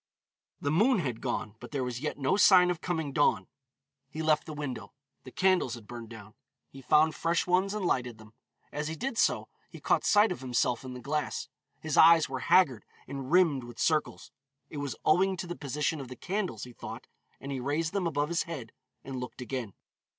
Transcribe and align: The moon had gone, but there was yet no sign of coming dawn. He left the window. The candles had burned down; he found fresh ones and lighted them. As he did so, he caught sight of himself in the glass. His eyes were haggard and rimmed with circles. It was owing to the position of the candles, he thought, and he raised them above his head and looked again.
The 0.59 0.71
moon 0.71 0.97
had 0.97 1.21
gone, 1.21 1.53
but 1.59 1.69
there 1.69 1.83
was 1.83 1.99
yet 1.99 2.17
no 2.17 2.35
sign 2.35 2.71
of 2.71 2.81
coming 2.81 3.13
dawn. 3.13 3.45
He 4.09 4.23
left 4.23 4.47
the 4.47 4.53
window. 4.55 4.93
The 5.25 5.31
candles 5.31 5.75
had 5.75 5.85
burned 5.85 6.09
down; 6.09 6.33
he 6.71 6.81
found 6.81 7.13
fresh 7.13 7.45
ones 7.45 7.75
and 7.75 7.85
lighted 7.85 8.17
them. 8.17 8.33
As 8.71 8.87
he 8.87 8.95
did 8.95 9.15
so, 9.19 9.47
he 9.69 9.79
caught 9.79 10.03
sight 10.03 10.31
of 10.31 10.41
himself 10.41 10.83
in 10.83 10.95
the 10.95 11.01
glass. 11.01 11.49
His 11.81 11.97
eyes 11.97 12.27
were 12.27 12.39
haggard 12.39 12.83
and 13.07 13.31
rimmed 13.31 13.63
with 13.63 13.77
circles. 13.77 14.31
It 14.71 14.77
was 14.77 14.95
owing 15.05 15.37
to 15.37 15.45
the 15.45 15.55
position 15.55 16.01
of 16.01 16.07
the 16.07 16.15
candles, 16.15 16.63
he 16.63 16.73
thought, 16.73 17.05
and 17.39 17.51
he 17.51 17.59
raised 17.59 17.93
them 17.93 18.07
above 18.07 18.29
his 18.29 18.43
head 18.49 18.71
and 19.03 19.17
looked 19.19 19.39
again. 19.39 19.75